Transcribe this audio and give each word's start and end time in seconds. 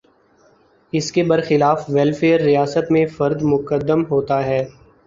اس 0.93 1.11
کے 1.11 1.23
برخلاف 1.23 1.83
ویلفیئر 1.89 2.41
ریاست 2.41 2.91
میں 2.91 3.05
فرد 3.07 3.41
مقدم 3.43 4.03
ہوتا 4.05 4.43
ہے۔ 4.45 4.63